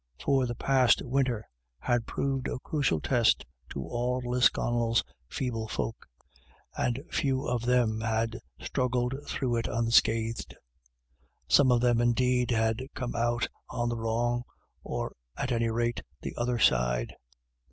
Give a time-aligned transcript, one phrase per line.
[0.19, 1.45] For the past winter
[1.77, 6.07] had proved a crucial test to all Lisconnel's feeble folk,
[6.75, 10.55] and few of them had struggled through it unscathed.
[11.47, 14.41] Some of them, indeed, had come out on the wrong,
[14.83, 17.13] or at any rate, the other side.